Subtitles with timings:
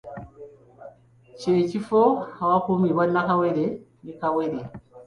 [1.39, 2.01] Kye kifo
[2.43, 3.65] awakuumibwa nnakawere
[4.03, 4.59] ne kawere.